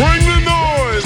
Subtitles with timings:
[0.00, 1.04] Bring the noise.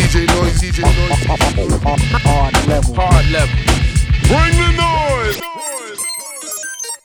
[0.00, 1.20] DJ noise, DJ noise.
[2.24, 2.94] Hard level.
[2.94, 3.56] Hard level.
[4.24, 5.38] Bring the noise.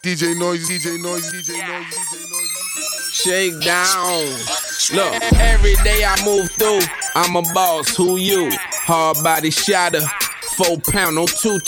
[0.01, 3.11] DJ noise, DJ noise, DJ noise, DJ noise.
[3.11, 4.23] Shake down.
[4.93, 6.79] Look, every day I move through,
[7.15, 7.93] I'm a boss.
[7.97, 8.51] Who you?
[8.85, 9.99] Hard body shotter.
[10.55, 11.59] Four pound on two.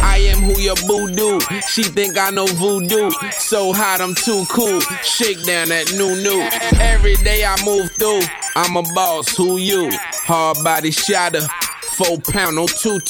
[0.00, 1.38] I am who your boo do.
[1.68, 3.10] She think I know voodoo.
[3.32, 4.80] So hot, I'm too cool.
[5.02, 6.40] Shake down that new new.
[6.80, 8.22] Every day I move through,
[8.56, 9.36] I'm a boss.
[9.36, 9.90] Who you?
[9.92, 11.42] Hard body shotter.
[11.92, 13.00] Four pound on two.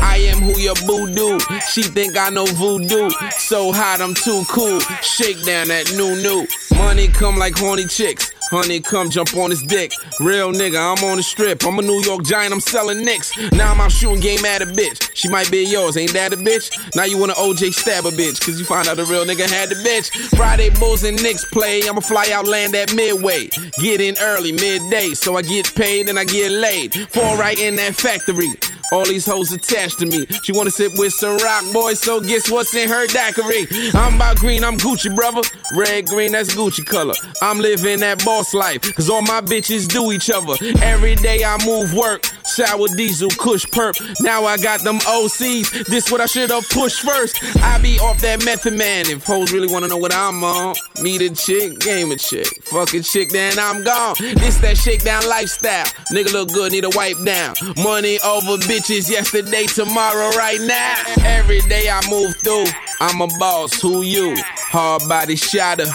[0.00, 1.40] I am who your boo do.
[1.72, 3.10] She think I know voodoo.
[3.38, 4.78] So hot, I'm too cool.
[5.02, 6.46] Shake down that new new.
[6.78, 8.32] Money come like horny chicks.
[8.50, 9.92] Honey, come jump on his dick.
[10.18, 11.64] Real nigga, I'm on the strip.
[11.64, 13.30] I'm a New York giant, I'm selling nicks.
[13.52, 15.10] Now I'm out shooting game at a bitch.
[15.14, 16.70] She might be yours, ain't that a bitch?
[16.96, 19.68] Now you wanna OJ stab a bitch, cause you find out the real nigga had
[19.68, 20.10] the bitch.
[20.36, 23.46] Friday Bulls and Knicks play, I'ma fly out, land at Midway.
[23.80, 26.94] Get in early, midday, so I get paid and I get laid.
[27.10, 28.50] Fall right in that factory.
[28.92, 30.26] All these hoes attached to me.
[30.42, 33.66] She wanna sit with some rock boys, so guess what's in her daiquiri?
[33.94, 35.42] I'm about green, I'm Gucci, brother.
[35.74, 37.14] Red, green, that's Gucci color.
[37.42, 40.54] I'm living that boss life, cause all my bitches do each other.
[40.82, 42.26] Every day I move work.
[42.44, 43.94] Sour diesel, kush perp.
[44.20, 45.86] Now I got them OCs.
[45.86, 47.38] This what I should have pushed first.
[47.62, 49.08] I be off that method man.
[49.08, 52.48] If hoes really wanna know what I'm on, meet a chick, game a chick.
[52.64, 54.16] Fuck a chick, then I'm gone.
[54.18, 55.84] This that shakedown lifestyle.
[56.12, 57.54] Nigga look good, need a wipe down.
[57.76, 60.94] Money over bitches yesterday, tomorrow, right now.
[61.24, 62.66] Every day I move through.
[63.00, 64.34] I'm a boss, who you?
[64.56, 65.86] Hard body shotter.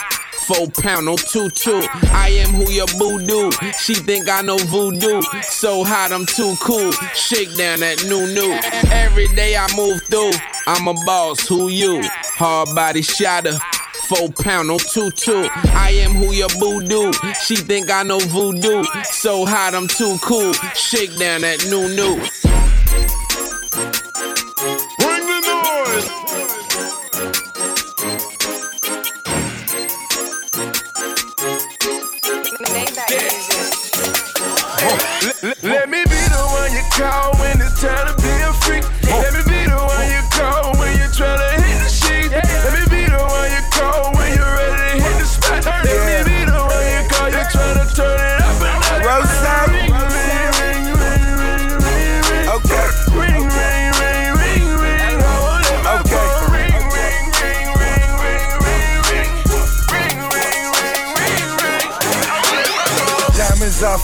[0.48, 1.82] Four pound on two two.
[2.12, 3.52] I am who your boo do.
[3.80, 5.22] She think I know voodoo.
[5.42, 6.92] So hot, I'm too cool.
[7.16, 8.54] Shake down that new new.
[8.92, 10.34] Every day I move through.
[10.68, 11.48] I'm a boss.
[11.48, 12.04] Who you?
[12.38, 13.58] Hard body shotter.
[14.08, 15.48] Four pound on two two.
[15.74, 17.12] I am who your boo do.
[17.44, 18.84] She think I know voodoo.
[19.06, 20.54] So hot, I'm too cool.
[20.76, 22.65] Shake down that new new.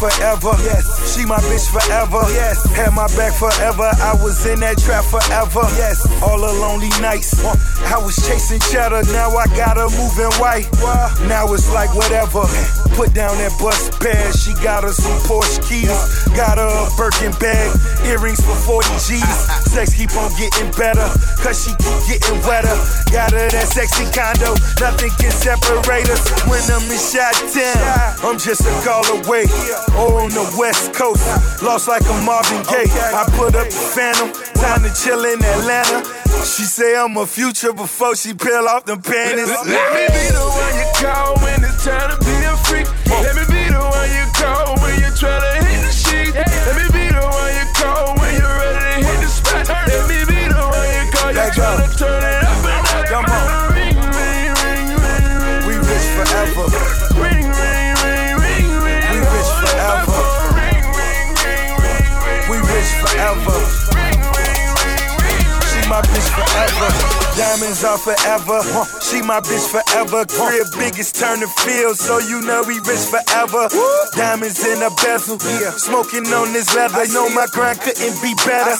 [0.01, 0.55] Forever.
[0.63, 1.00] Yes.
[1.21, 2.25] She my bitch forever.
[2.33, 2.65] Yes.
[2.73, 3.93] Had my back forever.
[4.01, 5.61] I was in that trap forever.
[5.77, 6.01] Yes.
[6.23, 7.37] All the lonely nights.
[7.85, 9.05] I was chasing cheddar.
[9.13, 10.65] Now I got her moving white.
[11.29, 12.41] Now it's like whatever.
[12.97, 14.33] Put down that bus pad.
[14.33, 15.93] She got her some Porsche keys.
[16.33, 17.69] Got her a Birkin bag.
[18.01, 19.37] Earrings for 40 G's.
[19.69, 21.05] Sex keep on getting better.
[21.37, 22.73] Cause she keep getting wetter.
[23.13, 24.57] Got her that sexy condo.
[24.81, 26.25] Nothing can separate us.
[26.49, 28.25] When I'm in shot town.
[28.25, 29.45] I'm just a call away.
[30.01, 31.10] Or on the west coast.
[31.61, 32.87] Lost like a Marvin Gaye.
[32.87, 34.31] I put up the phantom.
[34.55, 36.05] Time to chill in Atlanta.
[36.45, 39.49] She say I'm a future before she peel off them panties.
[39.49, 42.87] Let me be the one you call when it's time to be a freak.
[43.09, 46.31] Let me be the one you call when you're trying to hit the sheet.
[46.33, 49.67] Let me be the one you call when you're ready to hit the spot.
[49.67, 52.30] Let me be the one you call, you're trying to turn it
[66.67, 67.21] forever.
[67.31, 68.59] Diamonds are forever.
[68.99, 70.25] She my bitch forever.
[70.27, 73.71] Crib biggest turn the field, so you know we rich forever.
[74.13, 75.39] Diamonds in a bezel.
[75.79, 76.99] Smoking on this leather.
[76.99, 78.75] I know my grind couldn't be better.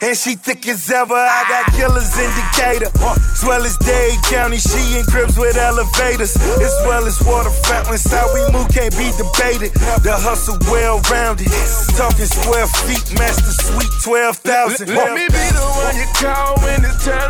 [0.00, 1.14] And she thick as ever.
[1.14, 2.90] I got killers in Decatur.
[2.94, 4.58] As well as Dade County.
[4.58, 6.36] She in cribs with elevators.
[6.36, 8.06] As well as water fountains.
[8.06, 9.74] How we move can't be debated.
[10.06, 11.50] The hustle well rounded.
[11.98, 14.94] Talking square feet, master sweet 12,000.
[14.94, 17.25] Let me be the one you call when it's time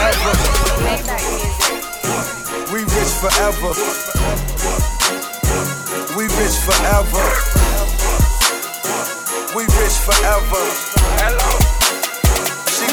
[0.00, 0.34] forever.
[2.72, 3.72] We rich forever.
[6.16, 7.26] We rich forever.
[9.54, 10.62] We we rich forever.
[11.20, 11.80] Hello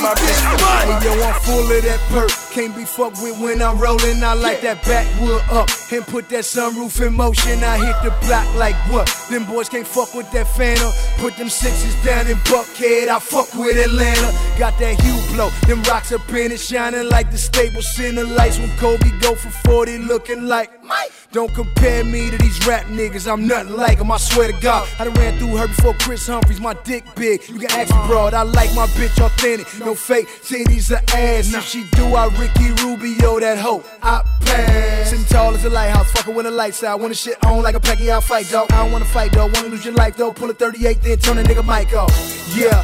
[0.01, 0.42] my bitch
[0.83, 2.46] Hey yo, I'm full of that perk.
[2.57, 4.24] Can't be fucked with when I'm rolling.
[4.24, 7.63] I like that backwood up and put that sunroof in motion.
[7.63, 9.06] I hit the block like what?
[9.30, 10.92] Them boys can't fuck with that phantom.
[11.19, 13.09] Put them sixes down in Buckhead.
[13.09, 14.33] I fuck with Atlanta.
[14.57, 15.51] Got that hue blow.
[15.68, 19.51] Them rocks up in it, shining like the Staples Center lights when Kobe go for
[19.51, 21.12] 40, looking like Mike.
[21.33, 24.88] Don't compare me to these rap niggas, I'm nothing like them, I swear to God.
[24.98, 27.48] I done ran through her before Kris Humphries, my dick big.
[27.50, 29.68] You can ask broad, I like my bitch authentic.
[29.80, 31.54] No fake titties or ass.
[31.54, 33.83] If she do, I Ricky Rubio that hoe.
[34.01, 35.09] I pass.
[35.09, 36.99] Sitting tall as a lighthouse, fucking when the lights out.
[36.99, 38.71] When the shit on like a packy, I'll fight, dog.
[38.71, 39.47] I don't wanna fight, though.
[39.47, 40.31] Wanna lose your life, though.
[40.31, 42.11] Pull a 38, then turn a nigga mic off.
[42.55, 42.83] Yeah.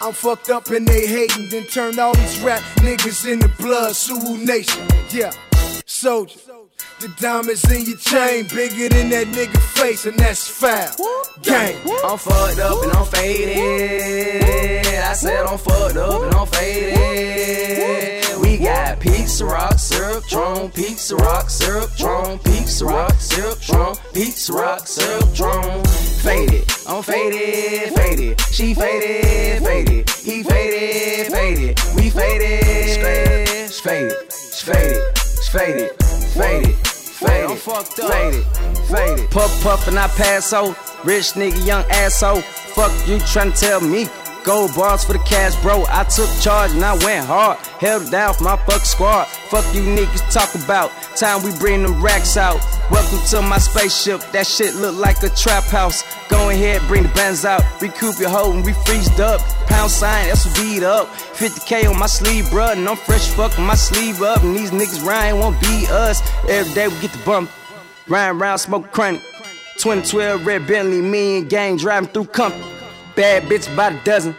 [0.00, 4.44] I'm fucked up and they hating, then turn all these rap niggas into blood, Suwu
[4.44, 4.86] Nation.
[5.10, 5.32] Yeah,
[5.86, 6.38] soldier.
[7.00, 10.90] The diamonds in your chain bigger than that nigga face, and that's foul.
[11.42, 11.76] Gang.
[12.04, 14.86] I'm fucked up and I'm faded.
[14.86, 18.33] I said I'm fucked up and I'm faded.
[18.54, 24.52] We got pizza rock, syrup, tron, pizza rock, syrup, tron, pizza rock, syrup, tron, pizza
[24.52, 25.84] rock, syrup, tron.
[26.22, 28.40] Faded, I'm faded, faded.
[28.52, 30.08] She faded, faded.
[30.10, 31.80] He faded, faded.
[31.96, 34.12] We faded, faded,
[34.62, 35.02] faded,
[35.50, 35.90] faded,
[36.32, 38.10] faded faded, I'm fucked up.
[38.10, 38.44] faded,
[38.88, 39.30] faded.
[39.30, 40.76] Puff puff and I pass out.
[41.04, 42.42] Rich nigga, young asshole.
[42.74, 44.08] Fuck you tryna tell me.
[44.44, 45.86] Gold bars for the cash, bro.
[45.88, 47.56] I took charge and I went hard.
[47.80, 49.24] Held down for my fuck squad.
[49.48, 50.90] Fuck you niggas talk about.
[51.16, 52.60] Time we bring them racks out.
[52.90, 54.20] Welcome to my spaceship.
[54.32, 56.04] That shit look like a trap house.
[56.28, 57.62] Go ahead, bring the bands out.
[57.80, 59.40] Recoup your hoe and we freezed up.
[59.66, 61.08] Pound sign, that's what beat up.
[61.08, 62.76] 50k on my sleeve, bruh.
[62.76, 64.42] And I'm fresh fucking my sleeve up.
[64.42, 66.20] And these niggas Ryan won't beat us.
[66.50, 67.50] Every day we get the bump.
[68.08, 69.22] Ryan round, smoke chronic.
[69.78, 72.73] 2012 red Bentley, me and gang driving through company.
[73.16, 74.34] Bad bitch by the dozen.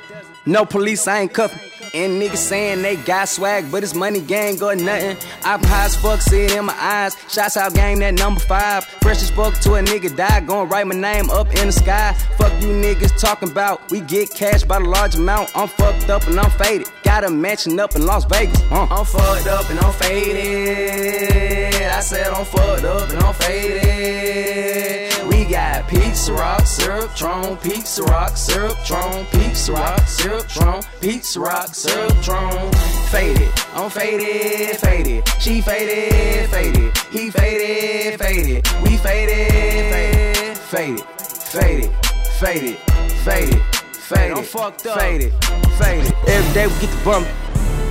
[0.45, 1.60] No police, I ain't cuffin'.
[1.94, 5.16] And niggas saying they got swag, but it's money gang or nothing.
[5.45, 7.16] I'm high as fuck, see it in my eyes.
[7.30, 8.83] Shots out gang, that number five.
[8.83, 12.12] Fresh as fuck to a nigga die, gon' write my name up in the sky.
[12.38, 15.56] Fuck you niggas talking about, we get cash by the large amount.
[15.56, 16.88] I'm fucked up and I'm faded.
[17.04, 18.62] Got a mansion up in Las Vegas.
[18.63, 18.88] Uh.
[18.92, 21.81] I'm fucked up and I'm faded.
[21.81, 25.15] I said I'm fucked up and I'm faded
[25.50, 31.68] got pizza rock, syrup, tron, pizza rock, syrup, tron, pizza rock, syrup, tron, pizza rock,
[31.74, 32.72] syrup, tron.
[33.10, 35.28] Faded, I'm faded, faded.
[35.40, 36.98] She faded, faded.
[37.12, 38.68] He faded, faded.
[38.84, 41.96] We faded, faded, faded, faded,
[42.40, 42.78] faded,
[43.24, 43.62] faded.
[44.06, 44.38] Faded.
[44.38, 45.00] I'm fucked up.
[45.00, 45.34] Faded,
[45.80, 46.14] faded.
[46.28, 47.28] Every day we get the bump.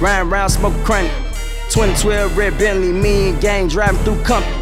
[0.01, 1.11] Riding around, smoking chronic.
[1.71, 4.55] 2012 red Bentley, me and gang driving through company.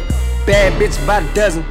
[0.47, 1.63] Bad bitch by the dozen.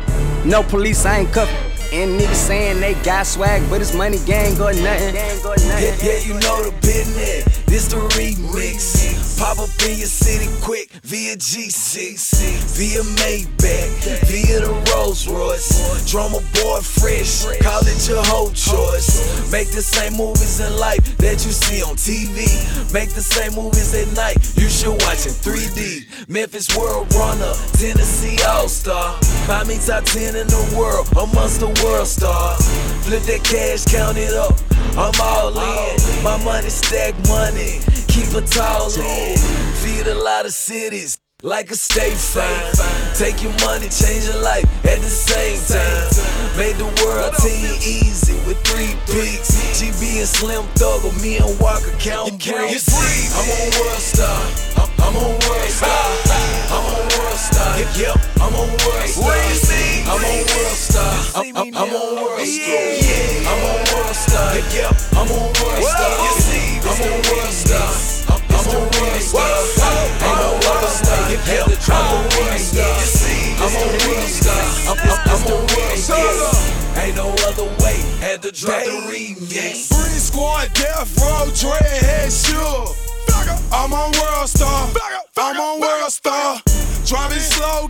[0.44, 1.56] No police, I ain't cuffin'.
[1.92, 5.14] And niggas saying they got swag, but it's money gang or nothing.
[5.14, 7.61] Yeah, yeah, you know the business.
[7.72, 9.40] This the remix.
[9.40, 12.20] Pop up in your city quick via G6,
[12.76, 16.04] via Maybach, via the Rolls Royce.
[16.04, 19.24] Drama boy fresh, call it your whole choice.
[19.50, 22.44] Make the same movies in life that you see on TV.
[22.92, 26.28] Make the same movies at night, you should watch in 3D.
[26.28, 29.16] Memphis World Runner, Tennessee All Star.
[29.48, 32.68] Find me top 10 in the world amongst the world stars.
[33.08, 34.60] Flip that cash, count it up.
[34.94, 36.22] I'm all in.
[36.22, 37.61] My money stack money.
[38.08, 39.36] Keep a tall in.
[39.82, 42.72] Feed a lot of cities like a state fine.
[43.14, 46.08] Take your money, change your life at the same time.
[46.56, 49.58] Made the world team easy with three peaks.
[49.74, 52.86] GB and Slim Thug, or me and Walker count bricks.
[53.34, 54.38] I'm on World Star.
[55.02, 55.90] I'm a World Star.
[56.70, 57.74] I'm a World Star.
[57.98, 59.26] Yep, I'm a World Star.
[60.06, 61.12] I'm a World Star.
[61.34, 62.31] I'm on World Star.
[78.72, 79.92] Drop the remix.
[79.92, 82.88] Free squad, death row, dreadhead, sure.
[83.70, 84.88] I'm on World Star.
[85.36, 86.58] I'm on World Star.
[87.04, 87.88] Driving slow,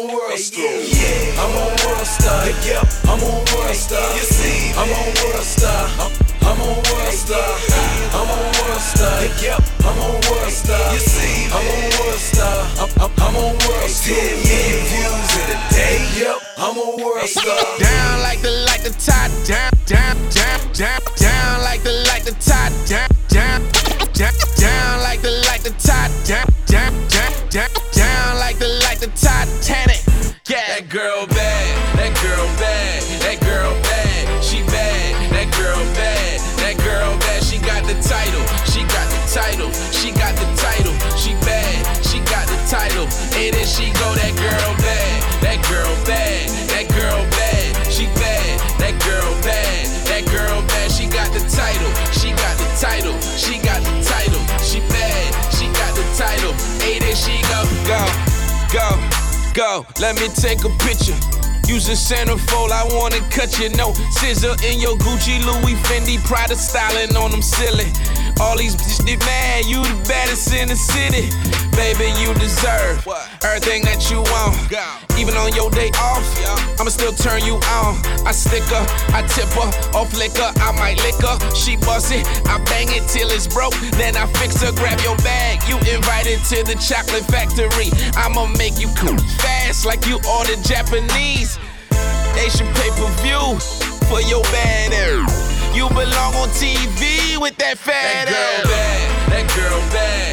[0.00, 0.64] on World Star.
[0.64, 2.46] I'm on World Star.
[2.64, 4.14] Yep, I'm on World Star.
[4.16, 5.88] You see, I'm on World Star.
[6.42, 7.50] I'm, on World Star.
[8.16, 9.22] I'm on World Star.
[9.42, 10.92] Yep, I'm on World Star.
[10.92, 12.58] You see, I'm on World Star.
[12.80, 14.16] I'm on World Star.
[14.16, 15.98] 10 million views in a day.
[16.16, 17.79] Yep, I'm on World Star.
[60.00, 61.16] Let me take a picture.
[61.68, 63.68] Using centerfold, I wanna cut you.
[63.68, 67.92] No scissor in your Gucci, Louis, Fendi, Prada styling on them silly.
[68.40, 71.28] All these bitches they mad, you the baddest in the city.
[71.76, 73.06] Baby, you deserve
[73.44, 74.99] everything that you want.
[75.20, 76.24] Even on your day off,
[76.80, 78.00] I'ma still turn you on.
[78.24, 81.36] I stick her, I tip her, off liquor, I might lick her.
[81.54, 83.76] She bust it, I bang it till it's broke.
[84.00, 85.60] Then I fix her, grab your bag.
[85.68, 87.92] You invited to the chocolate factory.
[88.16, 91.58] I'ma make you cool fast like you ordered Japanese.
[92.40, 93.60] Asian pay per view
[94.08, 94.80] for your bad.
[95.76, 98.68] You belong on TV with that fat That girl ass.
[98.72, 100.29] bad, that girl bad,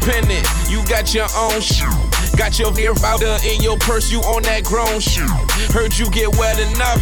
[0.00, 0.46] independent.
[0.68, 1.90] You got your own shoe.
[2.36, 4.10] Got your hair powder in your purse.
[4.10, 5.28] You on that grown shoe.
[5.72, 7.00] Heard you get wet enough.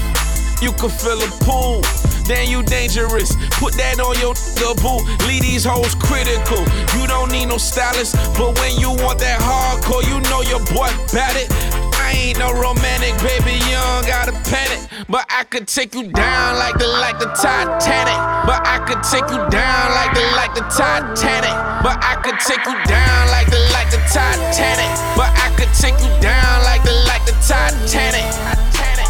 [0.60, 1.82] You could fill a pool.
[2.26, 3.34] Then you dangerous.
[3.56, 5.00] Put that on your nigga boo.
[5.26, 6.60] Leave these hoes critical.
[6.98, 8.16] You don't need no stylist.
[8.36, 11.48] But when you want that hardcore, you know your boy bad it.
[11.94, 13.56] I ain't no romantic, baby.
[13.68, 14.88] You don't gotta panic.
[15.08, 18.18] But I could take you down like the like the Titanic.
[18.44, 21.67] But I could take you down like the like the Titanic.
[21.82, 24.90] But I could take you down like the like the Titanic.
[25.14, 28.26] But I could take you down like the like the Titanic.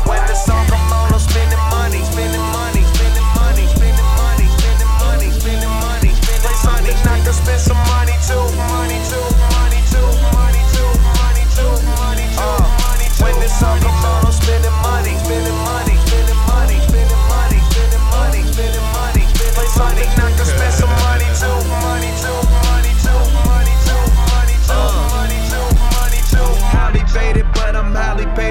[0.04, 4.92] When the song come on, I'm spending money, spending money, spending money, spending money, spending
[5.00, 6.12] money, spending money.
[6.44, 7.77] Play something I can spend some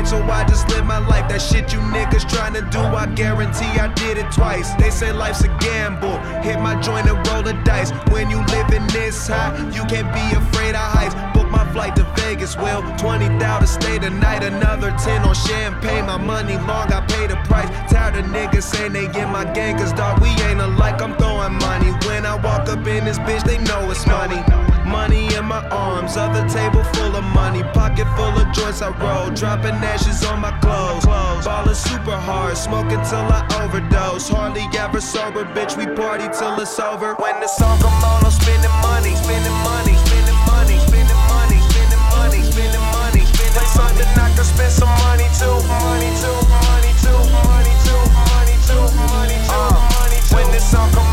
[0.08, 1.28] so I just live my life.
[1.28, 4.74] That shit you niggas trying to do, I guarantee I did it twice.
[4.76, 6.18] They say life's a gamble.
[6.42, 7.92] Hit my joint and roll the dice.
[8.12, 11.16] When you living this high, you can't be afraid of heights.
[11.36, 14.44] Book my flight to Vegas, well, 20,000 to stay tonight.
[14.44, 16.06] Another 10 on champagne.
[16.06, 17.70] My money long, I pay the price.
[17.92, 21.02] Tired of niggas saying they in my gang, cause dog, we ain't alike.
[21.02, 21.92] I'm throwing money.
[22.08, 24.42] When I walk up in this bitch, they know it's money.
[24.88, 29.30] Money in my arms, other table full of money, pocket full of joints I roll,
[29.36, 31.06] dropping ashes on my clothes.
[31.06, 34.30] Ballin' super hard, smoking till I overdose.
[34.30, 37.16] Hardly ever sober, bitch, we party till it's over.
[37.16, 42.04] When the song come on, I'm spending money, spending money, spending money, spending money, spending
[42.16, 43.24] money, spending money.
[43.28, 48.56] Play something I can spend some money too, money too, money too, money too, money
[48.64, 50.36] too, money too, money too.
[50.36, 51.07] When the song come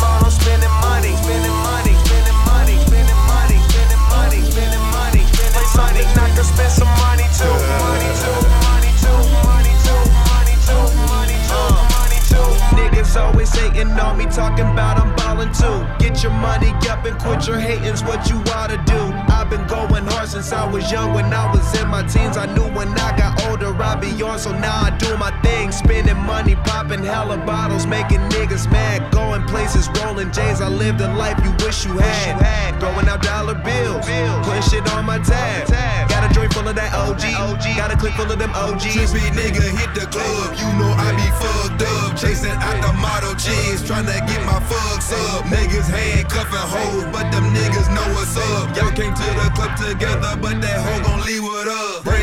[14.34, 15.86] talking about I'm ballin' too.
[16.04, 19.00] Get your money up and quit your hatin's what you oughta do.
[19.32, 21.14] I've been going hard since I was young.
[21.14, 24.38] When I was in my teens, I knew when I got older I'd be on.
[24.38, 25.30] So now I do my
[25.74, 30.60] spending money, popping hella bottles, making niggas mad, going places, rolling J's.
[30.60, 32.80] I lived a life you wish you had.
[32.80, 34.06] Throwing out dollar bills,
[34.46, 35.68] putting shit on my tab.
[36.08, 38.84] Got a joint full of that OG, got a clip full of them OGs.
[38.84, 42.16] Trippy nigga hit the club, you know I be fucked up.
[42.16, 45.44] Chasing out the model chicks, tryna get my fucks up.
[45.46, 48.74] Niggas handcuffing hoes, but them niggas know what's up.
[48.76, 52.13] Y'all came to the club together, but that hoe gon' leave with us.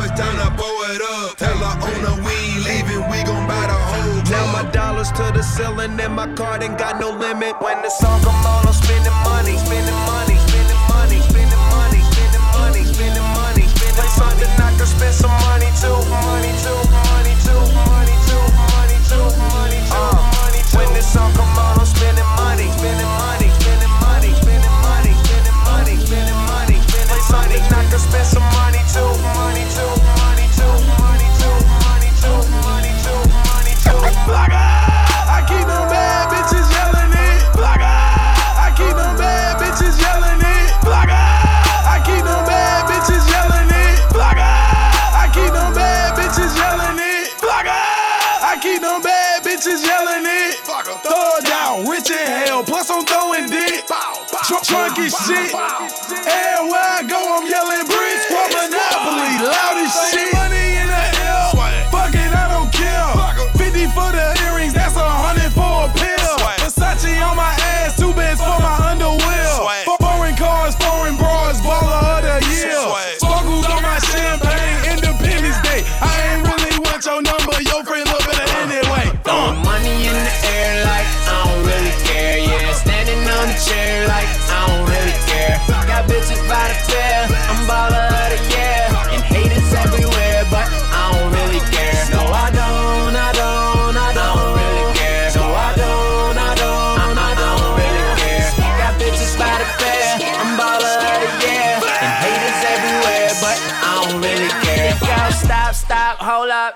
[0.00, 1.36] It's time to blow it up.
[1.36, 4.30] Tell her owner we ain't leaving, we gon' buy the whole club.
[4.30, 7.60] Now my dollars to the ceiling, and my card ain't got no limit.
[7.60, 12.46] When the song come on, I'm spending money, spending money, spending money, spending money, spending
[12.56, 13.64] money, spending money.
[13.94, 18.98] Play something I can spend some money too, money too, money too, money too, money
[19.06, 20.78] too, money too, money too.
[20.78, 23.23] When this song come on, I'm spending money, spending money,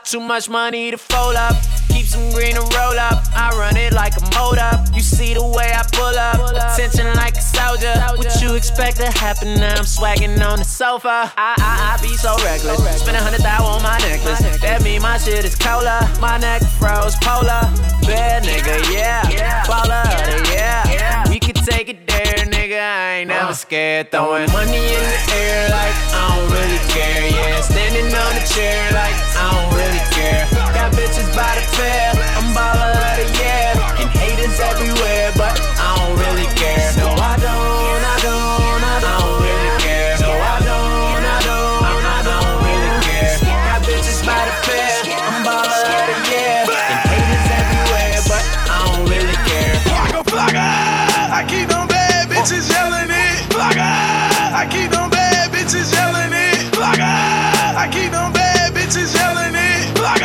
[0.09, 1.55] Too much money to fold up.
[1.91, 3.29] Keep some green and roll up.
[3.37, 4.25] I run it like a
[4.59, 4.87] up.
[4.95, 6.41] You see the way I pull up.
[6.57, 7.93] Attention like a soldier.
[8.17, 9.77] What you expect to happen now?
[9.77, 11.31] I'm swagging on the sofa.
[11.37, 13.03] I, I, I be so reckless.
[13.03, 14.41] Spend a hundred thou on my necklace.
[14.63, 16.01] That mean my shit is cola.
[16.23, 17.69] My neck froze polar.
[18.09, 19.65] Bad nigga, yeah.
[19.65, 20.09] Baller,
[20.55, 21.29] yeah.
[21.29, 22.38] We could take it there.
[22.89, 23.65] I ain't never uh.
[23.65, 24.11] scared.
[24.11, 27.29] Throwing money in the air like I don't really care.
[27.29, 30.49] Yeah, standing on the chair like I don't really care.
[30.73, 32.17] Got bitches by the pair.
[32.41, 33.77] I'm baller of the year.
[34.01, 35.37] And haters everywhere,
[58.89, 59.93] bitches yelling it.
[59.93, 60.25] Flocka.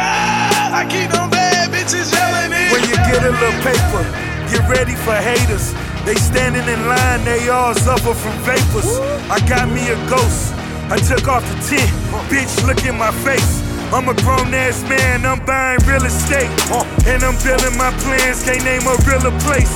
[0.72, 2.72] I keep bad bitches yelling it.
[2.72, 4.04] When you get a little paper,
[4.48, 5.76] get ready for haters.
[6.08, 9.00] They standing in line, they all suffer from vapors.
[9.28, 10.56] I got me a ghost.
[10.88, 11.92] I took off the tent,
[12.32, 13.60] bitch, look in my face.
[13.92, 16.50] I'm a grown ass man, I'm buying real estate.
[17.08, 19.72] And I'm building my plans, can't name a realer place.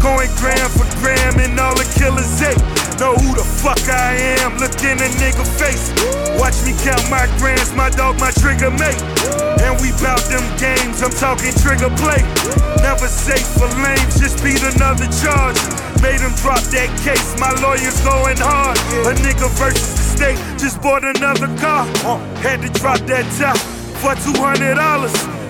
[0.00, 2.56] Going gram for gram and all the killers say.
[3.00, 4.12] Know who the fuck I
[4.44, 5.88] am, look in a nigga face.
[6.36, 9.00] Watch me count my grams, my dog, my trigger mate.
[9.64, 12.20] And we bout them games, I'm talking trigger play.
[12.84, 15.56] Never safe for lames, just beat another charge.
[16.04, 18.76] Made him drop that case, my lawyer's going hard.
[19.08, 21.88] A nigga versus the state, just bought another car.
[22.04, 23.56] Uh, had to drop that top
[24.04, 24.76] for $200.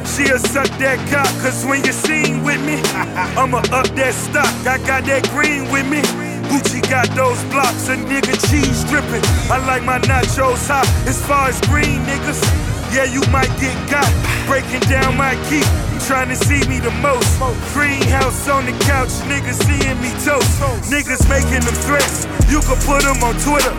[0.07, 2.79] She'll suck that cock, cause when you're seen with me,
[3.35, 4.55] I'ma up that stock.
[4.71, 6.30] I got that green with me.
[6.51, 9.23] Gucci got those blocks, a nigga cheese dripping.
[9.47, 10.83] I like my nachos hot.
[11.07, 12.43] As far as green niggas,
[12.91, 14.11] yeah, you might get got.
[14.51, 15.63] Breaking down my key,
[16.07, 17.29] trying to see me the most.
[17.73, 20.49] Greenhouse on the couch, niggas seeing me toast.
[20.91, 23.75] Niggas making them threats, you can put them on Twitter.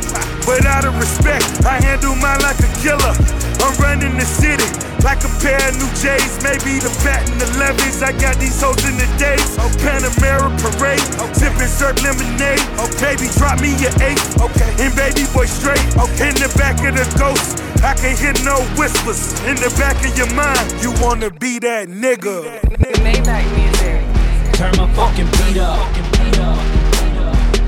[0.45, 3.13] But out of respect, I handle mine like a killer.
[3.61, 4.65] I'm running the city
[5.03, 8.01] like a pair of new J's, maybe the patent 11s.
[8.01, 9.57] I got these hoes in the days.
[9.81, 11.01] Panamera parade,
[11.33, 12.61] sipping syrup lemonade.
[13.01, 14.21] Baby, drop me your eight.
[14.37, 14.69] Okay.
[14.77, 15.81] And baby boy straight.
[15.97, 16.29] Okay.
[16.29, 19.33] In the back of the ghost, I can hear no whispers.
[19.49, 22.10] In the back of your mind, you wanna be that nigga.
[22.11, 24.03] Maybach music.
[24.51, 25.79] Turn my fucking beat up.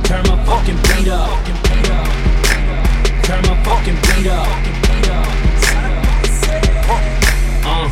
[0.03, 1.29] Turn my fucking beat up.
[3.23, 4.47] Turn my fucking beat up.
[7.63, 7.87] Uh,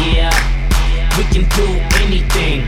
[0.00, 0.32] yeah,
[1.18, 1.68] we can do
[2.00, 2.64] anything.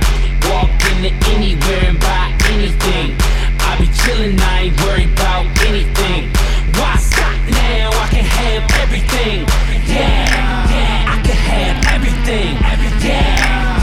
[0.50, 3.16] Walk into anywhere and buy anything.
[3.58, 6.28] I be chillin', I ain't worried about anything.
[6.76, 7.13] Why stop
[7.50, 7.90] now?
[7.92, 9.46] I can have everything.
[9.86, 10.24] Yeah,
[10.74, 12.52] yeah, I can have everything.
[13.04, 13.22] Yeah,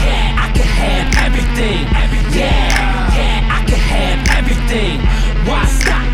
[0.06, 1.82] yeah, I can have everything.
[2.38, 4.98] Yeah, yeah, I can have everything.
[5.46, 6.11] Why stop?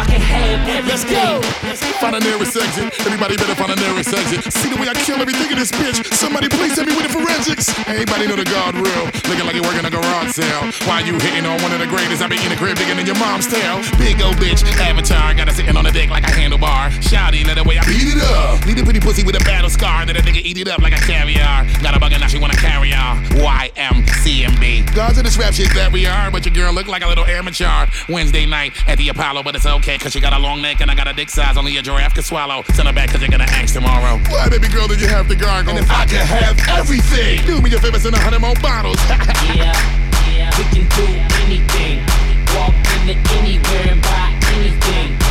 [0.00, 1.44] I can have everything.
[2.00, 2.88] Find the nearest exit.
[3.04, 4.48] Everybody better find the nearest exit.
[4.48, 6.00] See the way I kill everything in this bitch.
[6.16, 7.68] Somebody please tell me with the forensics.
[7.84, 9.04] Anybody know the God real?
[9.28, 10.72] Looking like you working a garage sale.
[10.88, 12.24] Why you hitting on one of the greatest?
[12.24, 13.84] I be in the crib digging in your mom's tail.
[14.00, 15.36] Big old bitch, avatar.
[15.36, 16.88] Got her sitting on the dick like a handlebar.
[17.04, 18.64] Shouty, let the way I beat it up.
[18.64, 20.08] Need a pretty pussy with a battle scar.
[20.08, 21.68] Let a nigga eat it up like a caviar.
[21.84, 23.20] Got a bugger now she wanna carry on.
[23.36, 24.94] YMCMB.
[24.94, 27.26] Gods of this rap shit that we are, but your girl look like a little
[27.26, 27.84] amateur.
[28.08, 30.90] Wednesday night at the Apollo, but it's okay, cause she got a long neck and
[30.90, 32.62] I got a dick size only a giraffe can swallow.
[32.74, 34.18] Send her back cause you're gonna ask tomorrow.
[34.28, 35.74] Why, baby girl, did you have to gargle?
[35.74, 38.98] And if I could have everything, do me a favor, send a hundred more bottles.
[39.56, 39.72] yeah,
[40.30, 41.06] yeah, we can do
[41.42, 42.04] anything.
[42.54, 45.29] Walk into anywhere and buy anything.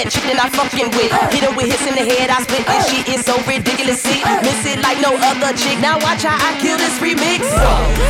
[0.00, 1.12] That chick that I fucking with.
[1.28, 3.04] Hit him with hits in the head, I spit this shit.
[3.04, 4.24] It's so ridiculous, see.
[4.40, 5.76] Miss it like no other chick.
[5.84, 7.44] Now watch how I kill this remix.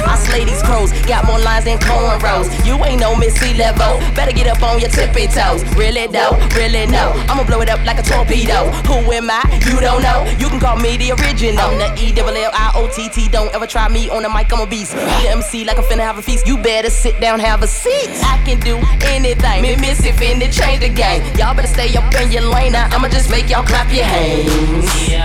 [0.07, 2.47] I slay these crows, got more lines than cornrows.
[2.63, 3.99] You ain't no Missy level.
[4.15, 5.67] Better get up on your tippy toes.
[5.75, 7.11] Really though, really no.
[7.27, 8.71] I'ma blow it up like a torpedo.
[8.87, 9.43] Who am I?
[9.67, 10.25] You don't know.
[10.39, 11.59] You can call me the original.
[11.59, 13.29] I'm the E double L I O T T.
[13.29, 14.53] Don't ever try me on the mic.
[14.53, 14.95] I'm a beast.
[14.95, 16.47] Be the MC like I'm finna have a feast.
[16.47, 18.11] You better sit down, have a seat.
[18.23, 18.79] I can do
[19.11, 19.63] anything.
[19.63, 21.23] Me miss it finna change the game.
[21.37, 22.73] Y'all better stay up in your lane.
[22.73, 24.85] Now I'ma just make y'all clap your hands.
[25.09, 25.25] Yeah,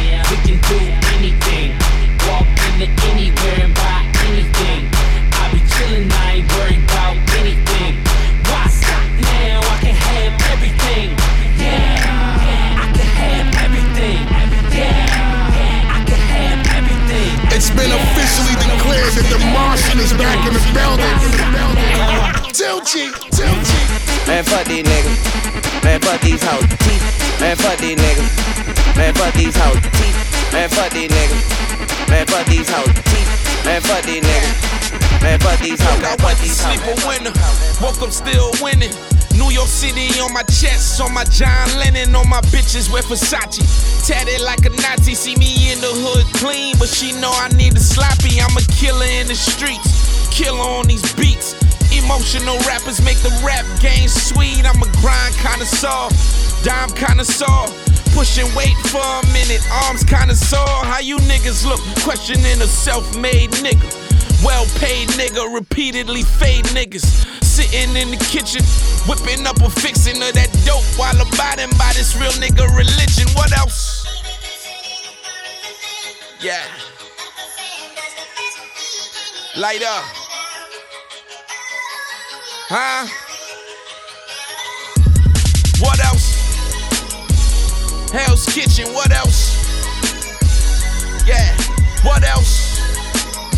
[0.00, 0.78] yeah, we can do
[1.20, 1.76] anything.
[2.24, 4.88] Walk into anywhere and buy anything.
[4.88, 8.00] I be chillin', I ain't worried about anything.
[8.48, 9.60] Why stop now?
[9.60, 11.12] I can have everything.
[11.60, 14.24] Yeah, I can have everything.
[14.72, 17.28] Yeah, I can have everything.
[17.52, 21.16] It's been officially declared that the Martian is back in the building.
[22.56, 23.80] Tilchy, Tilchy.
[24.26, 25.59] Man, fuck these niggas.
[25.82, 26.64] Man, fuck these hoes.
[27.40, 28.96] Man, fuck these niggas.
[28.96, 29.80] Man, fuck these hoes.
[30.52, 31.42] Man, fuck these niggas.
[32.08, 32.92] Man, fuck these hoes.
[33.64, 35.22] Man, fuck these niggas.
[35.22, 36.04] Man, fuck these hoes.
[36.04, 37.32] I went to sleep a winner,
[37.80, 38.92] woke up still winning.
[39.36, 43.60] New York City on my chest, on my John Lennon, on my bitches wear Versace.
[44.06, 47.74] Tatted like a Nazi, see me in the hood clean, but she know I need
[47.76, 48.40] a sloppy.
[48.40, 51.54] I'm a killer in the streets, killer on these beats.
[51.92, 54.64] Emotional rappers make the rap game sweet.
[54.64, 57.90] I'm a grind kind of connoisseur, dime kind of connoisseur.
[58.14, 60.84] Pushing weight for a minute, arms kinda sore.
[60.84, 63.86] How you niggas look, questioning a self-made nigga.
[64.44, 67.04] Well paid nigga, repeatedly fade niggas.
[67.44, 68.64] Sitting in the kitchen,
[69.06, 73.28] whipping up a fixin' of that dope while abiding by this real nigga religion.
[73.34, 74.06] What else?
[76.40, 76.64] Yeah.
[79.56, 80.19] Light up.
[82.72, 83.04] Huh?
[85.80, 86.38] What else?
[88.12, 89.58] Hell's Kitchen, what else?
[91.26, 91.56] Yeah,
[92.04, 92.78] what else?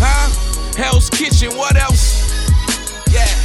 [0.01, 0.73] Huh?
[0.83, 2.25] Hell's Kitchen, what else?
[3.13, 3.42] Yeah.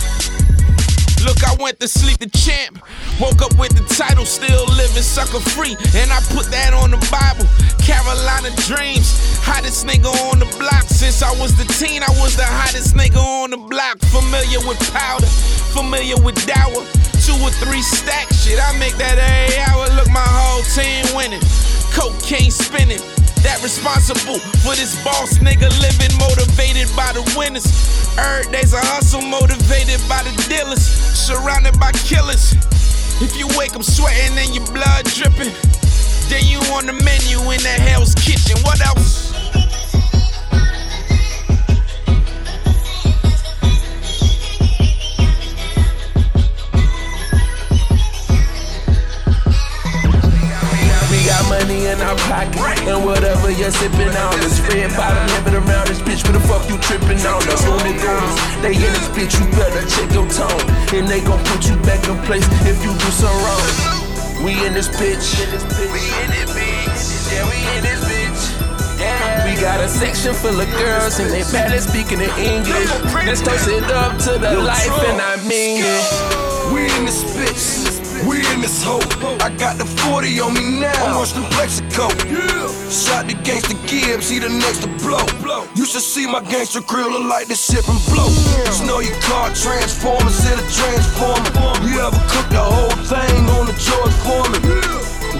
[1.27, 2.79] Look, I went to sleep the champ.
[3.19, 5.75] Woke up with the title, still living sucker free.
[5.91, 7.43] And I put that on the Bible.
[7.83, 9.11] Carolina Dreams.
[9.43, 10.87] Hottest nigga on the block.
[10.87, 13.99] Since I was the teen, I was the hottest nigga on the block.
[14.07, 15.27] Familiar with powder,
[15.75, 16.87] familiar with dower.
[17.19, 18.55] Two or three stack shit.
[18.55, 19.83] I make that every hour.
[19.99, 21.43] Look, my whole team winning.
[21.91, 23.03] Cocaine spinning.
[23.43, 27.65] That responsible for this boss nigga living motivated by the winners.
[28.17, 32.53] Every day's a hustle motivated by the dealers, surrounded by killers.
[33.21, 35.53] If you wake up sweating and your blood dripping,
[36.29, 38.57] then you on the menu in that Hell's Kitchen.
[38.63, 39.26] What else?
[52.87, 56.23] And whatever you're sipping on is red bottom living around this bitch.
[56.23, 57.41] What the fuck you tripping on?
[57.43, 58.35] Who they goons.
[58.63, 60.63] They in this bitch, you better check your tone,
[60.95, 64.43] and they gon' put you back in place if you do some wrong.
[64.43, 65.35] We in this bitch.
[65.91, 67.33] We in this bitch.
[67.33, 68.99] Yeah, we in this bitch.
[68.99, 69.45] Yeah.
[69.45, 72.89] We got a section full of girls and they barely speaking in English.
[73.25, 76.36] Let's toast it up to the life and I mean it.
[78.67, 78.99] This hoe.
[79.39, 80.91] I got the 40 on me now.
[80.91, 82.11] I'm watching Plaxico.
[82.91, 85.23] Shot the gangster Gibbs, he the next to blow.
[85.73, 88.27] You should see my gangster grill look like this shit from blow.
[88.67, 91.55] Snow your car transformers in a transformer.
[91.87, 94.59] You ever cook the whole thing on the George Foreman?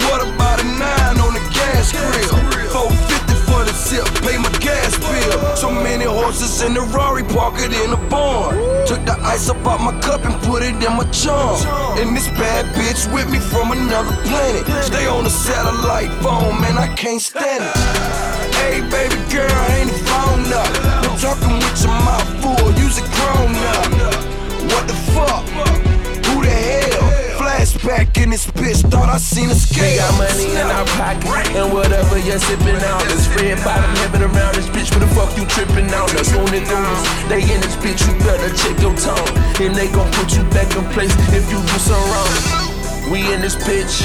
[0.08, 2.32] What about a nine on the gas grill?
[2.72, 3.17] 450
[3.86, 5.56] the pay my gas bill.
[5.56, 8.58] So many horses in the Rari, park it in the barn.
[8.88, 11.62] Took the ice up out my cup and put it in my charm.
[12.00, 14.66] And this bad bitch with me from another planet.
[14.84, 17.76] Stay on the satellite phone, man, I can't stand it.
[18.56, 20.72] Hey, baby girl, ain't it phone up?
[21.06, 24.28] I'm talking with your mouth full, use a grown up.
[24.72, 25.57] What the fuck?
[27.88, 29.88] Flashback in this bitch, thought I seen a scale.
[29.88, 34.24] We got money in our pocket, and whatever you're sipping out is red bottom heaven
[34.24, 34.92] around this bitch.
[34.92, 36.12] What the fuck you tripping out?
[36.12, 39.28] No Looney Tunes, they in this bitch, you better check your tone.
[39.64, 42.67] And they gon' put you back in place if you do some wrong.
[43.12, 44.04] We in this bitch.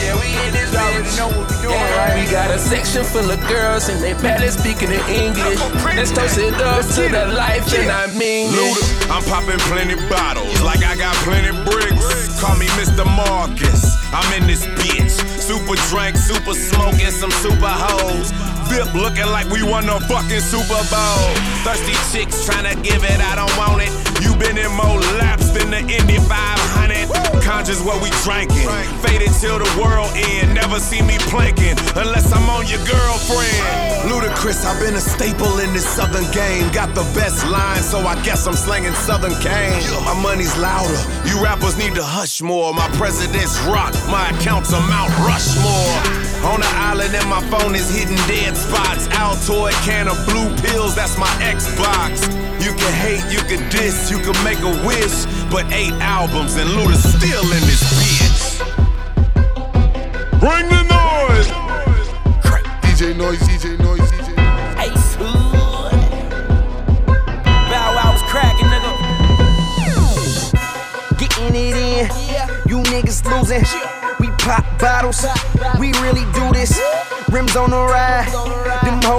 [0.00, 1.18] Yeah, we in this bitch.
[1.18, 2.14] Know what we doing, right?
[2.14, 5.58] We got a section full of girls and they barely speaking in English.
[5.96, 10.62] Let's toast it up to the life and I mean Luda, I'm popping plenty bottles
[10.62, 12.40] like I got plenty bricks.
[12.40, 13.04] Call me Mr.
[13.04, 13.98] Marcus.
[14.12, 15.10] I'm in this bitch.
[15.40, 18.30] Super drink, super smoking, some super hoes.
[18.70, 21.26] VIP looking like we won the fucking Super Bowl.
[21.66, 23.90] Thirsty chicks trying to give it, I don't want it.
[24.22, 26.89] You been in more laps than the Indy 500.
[27.10, 27.29] Woo!
[27.42, 28.68] Conjures what we drinking.
[29.02, 30.54] Faded till the world end.
[30.54, 34.10] Never see me planking unless I'm on your girlfriend.
[34.10, 36.70] Ludacris, I've been a staple in this southern game.
[36.72, 39.82] Got the best line, so I guess I'm slanging southern cane.
[40.04, 40.98] My money's louder.
[41.28, 42.72] You rappers need to hush more.
[42.72, 46.20] My president's rock, my accounts are Mount Rushmore.
[46.40, 49.06] On the island and my phone is hitting dead spots.
[49.08, 52.24] Altoid can of blue pills, that's my Xbox.
[52.64, 56.68] You can hate, you can diss, you can make a wish, but eight albums and
[56.70, 57.99] Luda's still in this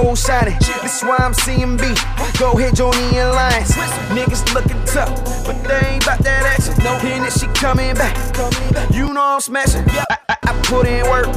[0.02, 0.58] Hoes shining.
[0.82, 1.84] This why I'm seeing B.
[2.38, 3.72] Go ahead, join the alliance.
[4.10, 5.14] Niggas looking tough,
[5.46, 6.74] but they ain't about that action.
[6.82, 8.16] No and she coming back.
[8.92, 9.84] You know I'm smashing.
[9.88, 11.28] I, I, I put in work.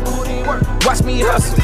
[0.86, 1.58] Watch me hustle.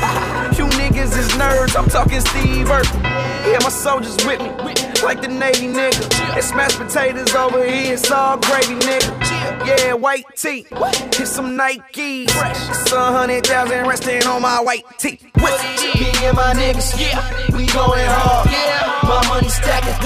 [0.58, 1.76] You niggas is nerds.
[1.76, 3.04] I'm talking Steve Irwin.
[3.50, 4.91] Yeah, my soldiers with me.
[5.04, 6.38] Like the Navy nigga.
[6.38, 7.94] It's mashed potatoes over here.
[7.94, 9.66] It's all gravy, nigga.
[9.66, 10.66] Yeah, white tee.
[10.70, 12.30] Hit some Nikes.
[12.30, 15.20] It's a hundred thousand resting on my white tee.
[15.36, 15.58] With
[15.98, 17.00] me and my niggas.
[17.02, 17.18] Yeah,
[17.58, 18.50] we going hard.
[18.52, 19.98] Yeah, my money stacking.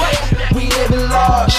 [0.56, 1.54] We living large.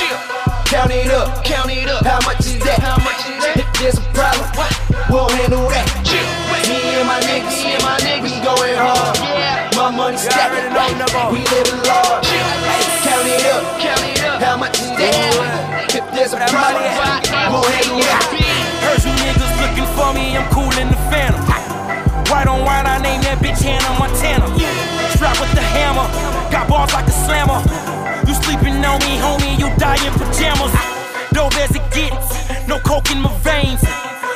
[0.66, 2.04] Count it up, count it up.
[2.04, 2.80] How much is that?
[2.80, 3.56] How much is that?
[3.60, 4.48] If there's a problem,
[5.10, 5.86] we'll handle that.
[6.66, 9.16] Me and my niggas, me and my niggas, we going hard.
[9.18, 10.72] Yeah, my money stacking,
[11.32, 12.55] we living large.
[13.46, 14.42] Count it up, count it up.
[14.42, 15.94] How much is that?
[15.94, 16.82] If there's a problem,
[17.54, 18.26] we'll handle that.
[18.82, 21.46] Heard you niggas looking for me, I'm cool in the phantom.
[22.26, 24.50] White on white, I name that bitch Hannah Montana.
[25.14, 26.10] Strapped with the hammer,
[26.50, 27.62] got balls like a slammer.
[28.26, 30.74] You sleeping on me, homie, you die in pajamas.
[31.30, 32.26] Dope as it gets,
[32.66, 33.78] no coke in my veins.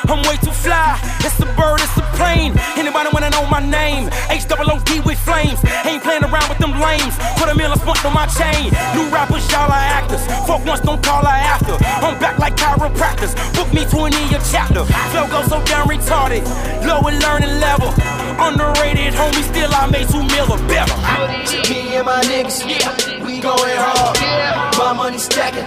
[0.07, 2.55] I'm way too fly, it's a bird, it's a plane.
[3.71, 4.11] Name?
[4.29, 5.59] H double O D with flames.
[5.89, 7.17] Ain't playing around with them lames.
[7.39, 8.71] Put a million spunk on my chain.
[8.95, 10.23] New rappers, y'all are actors.
[10.47, 11.75] Fuck once, don't call her after.
[12.05, 13.35] I'm back like chiropractors.
[13.57, 14.85] Book me to an year chapter.
[15.11, 16.45] Flow go so down retarded.
[16.87, 17.89] Low Lower learning level.
[18.39, 20.93] Underrated, homie, still I made two mil or better.
[21.71, 22.67] Me and my niggas,
[23.25, 24.19] we going hard.
[24.77, 25.65] My money stacking,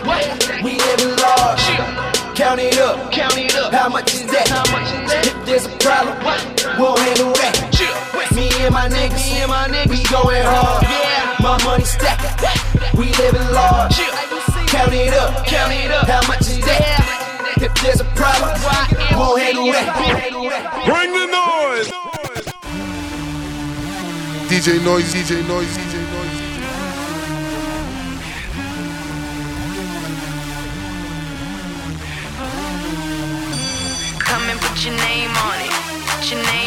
[0.63, 2.35] we living large.
[2.35, 3.73] Count it up, count it up.
[3.73, 4.47] How much is that?
[4.47, 5.25] How much is that?
[5.25, 6.17] If there's a problem,
[6.77, 7.72] we'll handle that.
[8.35, 10.83] Me and my niggas, me and my niggas, we going hard.
[10.83, 12.33] Yeah, my money stacking,
[12.97, 13.95] we living large.
[14.67, 16.07] Count it up, count it up.
[16.07, 17.53] How much is that?
[17.61, 18.57] If there's a problem,
[19.13, 19.93] we'll handle that.
[20.85, 21.89] Bring the noise.
[24.49, 26.39] DJ Noise, DJ Noise, DJ Noise.
[34.19, 35.71] Come and put your name on it.
[36.07, 36.62] Put your name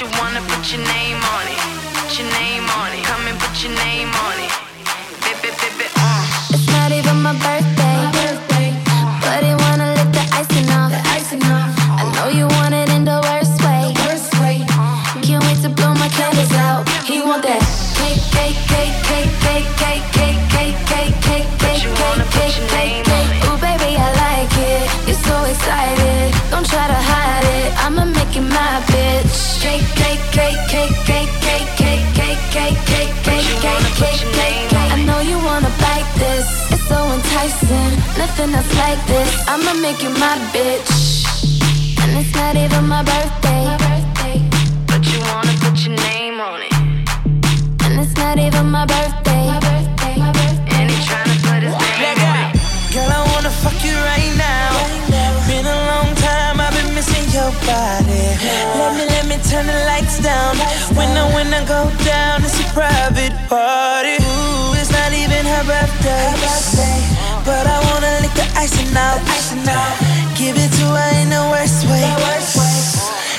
[0.00, 1.58] you wanna put your name on it.
[1.94, 3.02] Put your name on it.
[3.04, 4.37] Come and put your name on it.
[38.38, 39.48] nothing else like this.
[39.48, 40.90] I'ma make you my bitch.
[42.02, 43.64] And it's not even my birthday.
[43.66, 44.38] My birthday.
[44.86, 46.72] But you wanna put your name on it.
[47.84, 49.42] And it's not even my birthday.
[49.46, 50.14] My birthday.
[50.22, 50.76] My birthday.
[50.78, 52.94] And he's trying to put his name Let on it.
[52.94, 54.70] Girl, I wanna fuck you right now.
[54.86, 55.48] right now.
[55.50, 58.22] Been a long time, I've been missing your body.
[58.38, 58.78] Yeah.
[58.78, 60.58] Let me, let me turn the lights down.
[60.58, 61.32] Lights when down.
[61.32, 64.22] I, when I go down, it's a private party.
[64.22, 66.30] Ooh, it's not even her birthday.
[66.30, 66.77] Her birthday
[68.58, 69.20] icing out.
[69.30, 69.94] Icing out.
[70.36, 72.02] Give it to her in the worst way.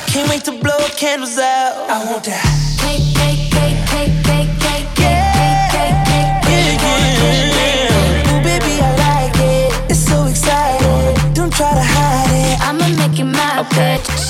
[0.08, 1.90] Can't wait to blow candles out.
[1.90, 2.44] I want that
[2.80, 5.28] cake, cake, cake, cake, cake, cake, cake,
[5.76, 6.80] cake, cake.
[6.80, 8.32] Yeah, yeah, yeah.
[8.32, 9.92] Ooh, baby, I like it.
[9.92, 11.34] It's so exciting.
[11.34, 12.58] Don't try to hide it.
[12.68, 14.00] I'ma make you my okay.
[14.00, 14.29] bitch.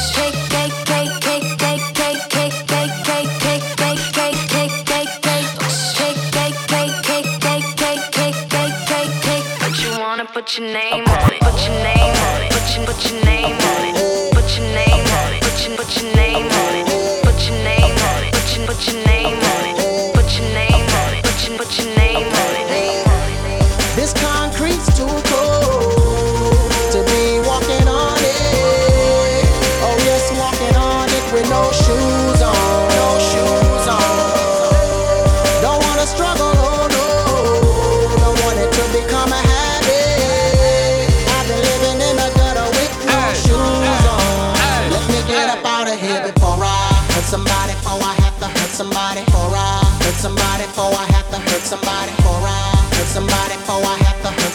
[50.19, 50.65] Somebody.
[50.65, 52.18] Before I have to hurt somebody.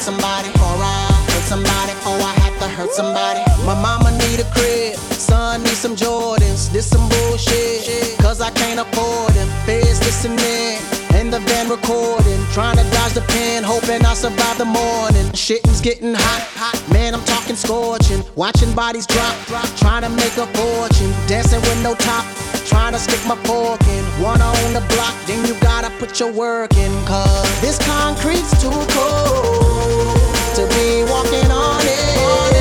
[0.05, 0.53] Somebody.
[0.53, 1.93] Before I hurt somebody.
[1.97, 3.41] Before I have to hurt somebody.
[3.65, 4.97] My mama need a crib.
[5.17, 6.71] Son need some Jordans.
[6.73, 8.19] This some bullshit.
[8.21, 9.49] Cause I can't afford them.
[9.65, 10.77] Feds listening.
[11.19, 12.41] In the van recording.
[12.53, 13.65] Trying to dodge the pen.
[13.65, 15.14] Hoping I survive the morning.
[15.35, 16.43] Shit's getting hot.
[16.55, 16.93] hot.
[16.93, 18.23] Man, I'm talking scorching.
[18.37, 19.35] Watching bodies drop.
[19.47, 21.11] drop trying to make a fortune.
[21.27, 22.25] Dancing with no top.
[22.67, 24.05] Trying to stick my fork in.
[24.23, 25.15] One on the block.
[25.27, 26.93] Then you gotta put your work in.
[27.05, 30.15] Cause this concrete's too cold
[30.55, 32.54] to be walking on it.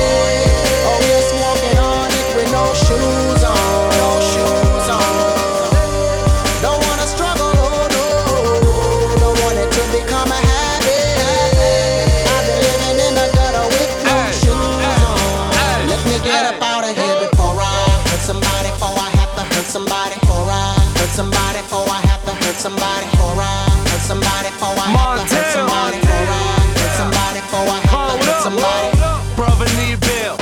[22.64, 23.04] Somebody.
[23.12, 24.48] Before I hurt somebody.
[24.48, 26.00] Have to hurt somebody.
[26.00, 27.38] Before I hurt somebody.
[27.44, 28.88] Have to hurt somebody.
[29.36, 30.36] Brother need bill,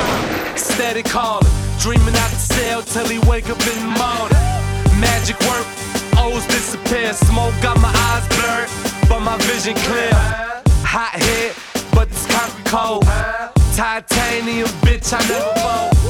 [0.55, 1.51] steady calling,
[1.83, 4.39] dreaming out the cell till he wake up in the morning.
[5.03, 5.67] Magic work,
[6.23, 8.71] O's disappear, smoke got my eyes blurred,
[9.09, 10.15] but my vision clear.
[10.87, 11.57] Hot head,
[11.91, 13.03] but this concrete cold.
[13.75, 16.02] Titanium, bitch, I never fold.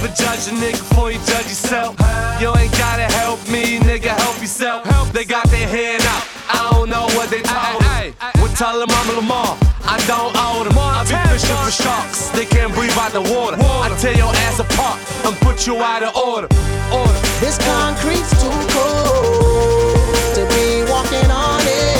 [0.00, 1.94] Never judge a nigga before you judge yourself.
[2.40, 4.88] You ain't gotta help me, nigga, help yourself.
[5.12, 8.14] They got their head out, I don't know what they told them.
[8.36, 10.72] Well, tell them I'm Lamar, I don't owe them.
[10.78, 13.58] I be fishing for sharks, they can't breathe out the water.
[13.60, 16.48] I tear your ass apart and put you out of order.
[16.88, 17.20] Order.
[17.44, 20.00] This concrete's too cold
[20.32, 21.92] to be walking on it.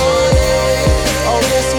[1.29, 1.69] Oh, yes,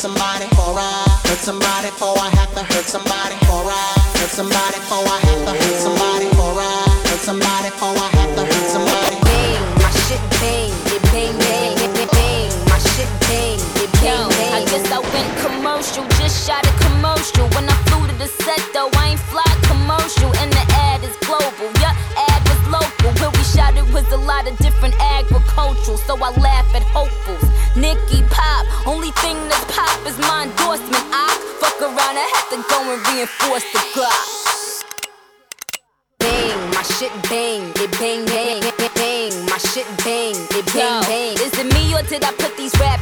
[0.00, 0.48] somebody.
[0.48, 1.92] Before I hurt somebody.
[1.92, 3.36] Before I have to hurt somebody.
[3.36, 3.84] Before I
[4.16, 4.80] hurt somebody.
[4.80, 6.26] Before I have to hurt somebody.
[6.32, 6.72] Before I
[7.04, 7.68] hurt somebody.
[7.68, 9.16] Before I have to hurt somebody.
[9.28, 14.24] Bang, my shit bang, it bang, bang, it bang, bang, my shit bang, it bang,
[14.24, 14.52] bang.
[14.56, 17.44] I guess I went commercial, just shot a commercial.
[17.52, 21.12] When I flew to the set though, I ain't fly commercial, and the ad is
[21.28, 21.68] global.
[21.84, 23.12] Yeah, ad was local.
[23.20, 24.96] Where we shot it was a lot of different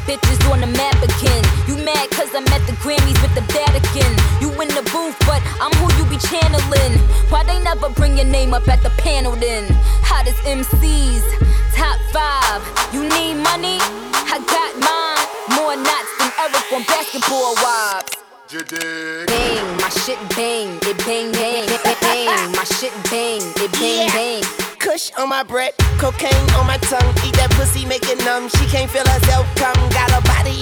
[0.09, 1.45] bitches on the map again?
[1.69, 4.09] You mad cause I'm at the Grammys with the Vatican?
[4.41, 6.97] You in the booth, but I'm who you be channeling.
[7.29, 9.69] Why they never bring your name up at the panel then?
[10.01, 11.23] Hottest MCs,
[11.77, 12.65] top five.
[12.95, 13.77] You need money?
[14.33, 15.27] I got mine.
[15.61, 18.17] More knots than Eric on basketball wives.
[18.49, 24.43] Bang, my shit bang, it bang bang, bang, bang, my shit bang, it bang bang.
[24.79, 27.13] Kush on my breath, cocaine on my tongue.
[27.27, 28.49] Eat that pussy, make it numb.
[28.49, 29.98] She can't feel herself come.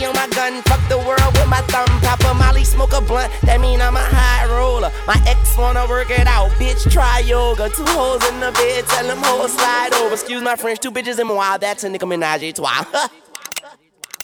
[0.05, 0.61] On my gun.
[0.63, 1.89] Fuck the world with my thumb.
[2.01, 3.33] Pop a molly, smoke a blunt.
[3.43, 4.93] That mean I'm a high roller.
[5.07, 6.51] My ex wanna work it out.
[6.61, 7.71] Bitch, try yoga.
[7.71, 8.85] Two holes in the bed.
[8.87, 10.15] Tell them hoes slide over.
[10.15, 10.81] Excuse my French.
[10.81, 11.63] Two bitches in my wild.
[11.63, 12.43] That's a Nicki Minaj.
[12.43, 12.87] It's wild.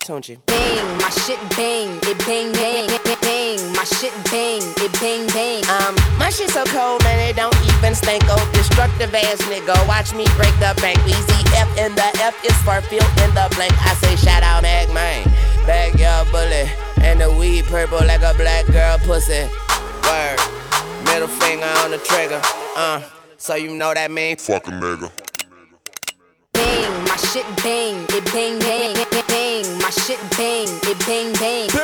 [0.03, 0.37] Tunchi.
[0.47, 2.91] Bang, my shit bang, it bang bang,
[3.23, 5.63] bang, my shit bang, it bang bang.
[5.71, 8.25] Um, my shit so cold, man, it don't even stink.
[8.27, 10.99] Oh, destructive ass nigga, watch me break the bank.
[11.07, 13.73] Easy F in the F is for fill in the blank.
[13.87, 15.23] I say shout out Mag Man,
[15.67, 16.71] backyard bully,
[17.03, 19.49] and the weed purple like a black girl pussy.
[20.05, 20.39] Word,
[21.05, 22.41] middle finger on the trigger.
[22.77, 23.03] Uh,
[23.37, 25.11] so you know that mean fuck a nigga.
[26.53, 28.95] Bang, my shit bang, it bang bang,
[29.29, 31.82] bang, my shit bang, it bang bang, bang,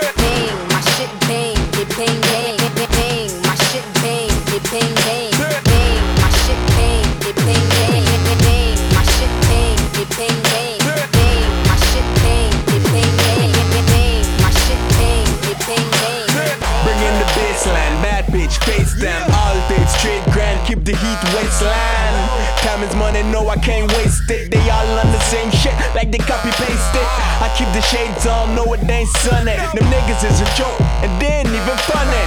[18.98, 19.30] down.
[19.30, 22.14] All day straight grand, keep the heat waistline.
[22.62, 24.50] Time is money, no, I can't waste it.
[24.50, 27.08] They all on the same shit, like they copy paste it.
[27.38, 29.56] I keep the shades on, no, it ain't sunny.
[29.74, 32.24] Them niggas is a joke, and they ain't even funny.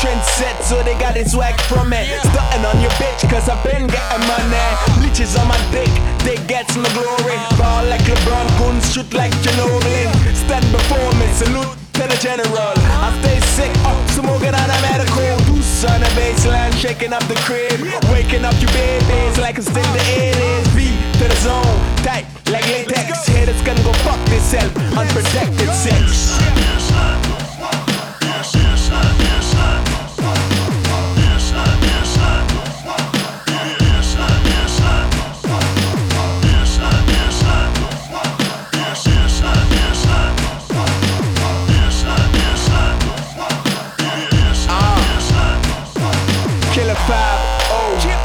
[0.00, 2.04] Trend set, so they got it swag from it.
[2.20, 4.66] Stunting on your bitch, cause I've been getting money.
[5.00, 5.88] Leeches on my dick,
[6.24, 7.36] they get no glory.
[7.56, 10.08] Ball like LeBron, guns shoot like Ginobili.
[10.34, 12.74] Stand before me, salute to the general.
[13.00, 15.36] I stay sick, up, smoking on a medical.
[15.48, 17.80] Loose on the baseline, shaking up the crib.
[18.12, 20.76] Waking up your babies like it's still the 80s.
[20.76, 23.26] B to the zone, tight like latex.
[23.26, 26.75] Haters gonna go fuck themselves, unprotected sex.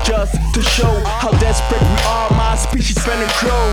[0.04, 2.30] Just to show how desperate we are.
[2.36, 3.66] My species finna grow.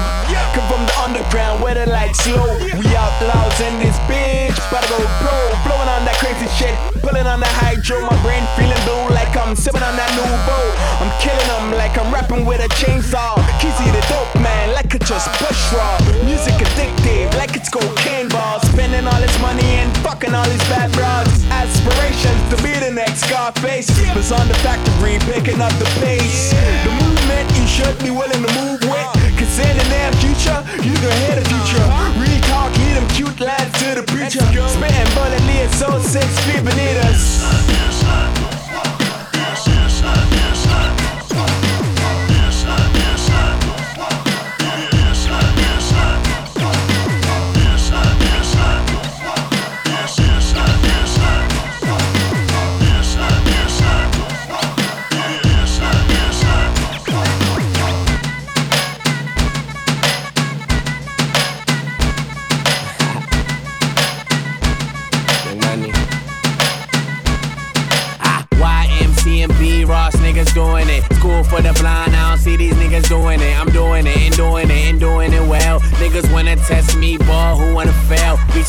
[0.55, 2.59] Come from the underground where the lights low.
[2.78, 5.36] We outlaws in this bitch, better go pro.
[5.66, 8.01] Blowing on that crazy shit, pulling on that hydro.
[8.07, 10.70] My brain feeling blue like I'm sipping on that new bowl.
[11.03, 13.40] I'm killing them like I'm rapping with a chainsaw.
[13.59, 15.99] Kizzy the dope man, like I just push raw.
[16.24, 18.67] Music addictive, like it's cocaine balls.
[18.99, 21.28] Spending all this money and fucking all these bad bras.
[21.55, 23.86] Aspirations to be the next Scarface.
[24.16, 26.51] Was on the factory, picking up the pace.
[26.51, 29.07] The movement you should be willing to move with.
[29.38, 31.86] Cause in the near future, you can hear the future.
[32.18, 34.42] Real talk, lead them cute lads to the preacher.
[34.66, 38.47] Spitting bullet lead so six feet beneath us.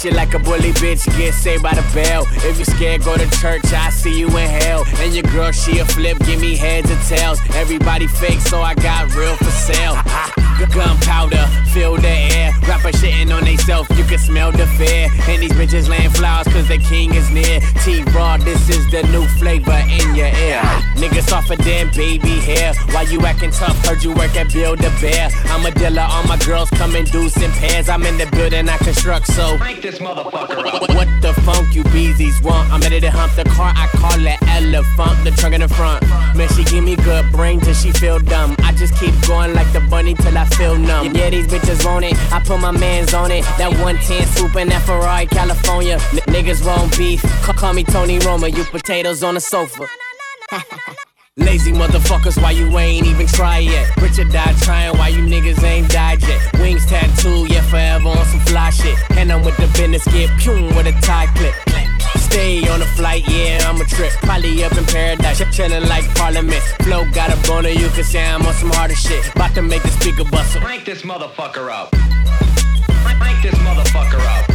[0.03, 2.25] You like a bully bitch, get saved by the bell.
[2.47, 4.85] If you scared, go to church, I see you in hell.
[4.99, 7.39] And your girl, she a flip, give me heads and tails.
[7.53, 9.97] Everybody fake, so I got real for sale.
[10.67, 12.51] Gunpowder, fill the air.
[12.67, 15.09] Rapper shitting on theyself, you can smell the fear.
[15.27, 17.59] And these bitches laying flowers cause the king is near.
[17.83, 20.61] T Raw, this is the new flavor in your ear.
[20.95, 22.73] Niggas off of damn baby hair.
[22.91, 23.77] Why you acting tough?
[23.85, 25.29] Heard you work at Build a Bear.
[25.45, 27.89] I'm a dealer, all my girls come in deuce in pairs.
[27.89, 29.57] I'm in the building, I construct, so.
[29.57, 30.81] Crank this motherfucker up.
[30.81, 32.71] What, what the funk you beezies want?
[32.71, 36.03] I'm ready to hump the car, I call it elephant, the trunk in the front.
[36.35, 38.55] Man, she give me good brain till she feel dumb.
[38.59, 41.15] I just keep going like the bunny till I feel numb.
[41.15, 43.43] Yeah, these bitches want it, I put my mans on it.
[43.57, 45.93] That 110 swoop in that Ferrari, California.
[46.13, 49.87] N- niggas won't beef, call, call me Tony Roma, you potatoes on the sofa.
[51.37, 53.95] Lazy motherfuckers, why you ain't even try yet?
[53.97, 56.59] Richard died trying, why you niggas ain't died yet?
[56.59, 58.97] Wings tattoo, yeah, forever on some fly shit.
[59.11, 61.55] And I'm with the business, get pum with a tie clip.
[62.17, 64.11] Stay on the flight, yeah, I'm a trip.
[64.21, 66.61] Probably up in paradise, chillin' like Parliament.
[66.83, 69.27] Flow got a boner, you can say I'm on some harder shit.
[69.35, 70.61] About to make the speaker bustle.
[70.61, 71.91] Crank this motherfucker up.
[71.91, 74.48] Crank, this motherfucker up.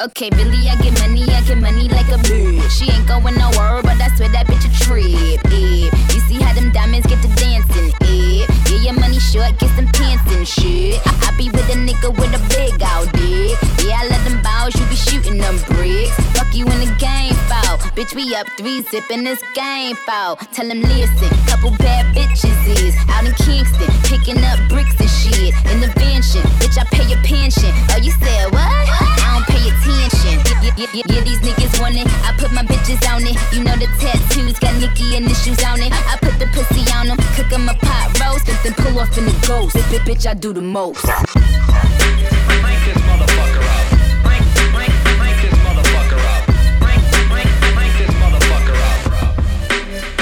[0.00, 2.70] Okay, Billy, I get money, I get money like a bitch.
[2.70, 5.42] She ain't going nowhere, but I swear that bitch a trip.
[5.50, 5.90] Eh.
[6.14, 7.90] You see how them diamonds get to dancing?
[8.06, 8.46] Eh.
[8.70, 11.02] Yeah, your money short, get some pants and shit.
[11.02, 13.58] I, I be with a nigga with a big out dick.
[13.82, 16.14] Yeah, I let them bows, you be shooting them bricks.
[16.38, 17.78] Fuck you in the game, foul.
[17.98, 20.36] Bitch, we up three zipping this game foul.
[20.54, 25.54] Tell him listen, couple bad bitches is out in Kingston, picking up bricks and shit.
[25.74, 27.74] In the mansion, bitch, I pay your pension.
[27.90, 29.01] Oh, you said what?
[29.42, 30.38] Don't pay attention.
[30.62, 32.06] Yeah, yeah, yeah, these niggas want it.
[32.24, 33.36] I put my bitches on it.
[33.52, 35.92] You know the tattoos got Nicki initials on it.
[35.92, 39.24] I put the pussy on them, cook them a pot roast, then pull off in
[39.24, 39.76] the ghost.
[39.76, 41.02] Bitch, bitch, I do the most.